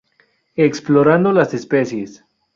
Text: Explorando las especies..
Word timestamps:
Explorando 0.55 1.31
las 1.31 1.53
especies.. 1.53 2.25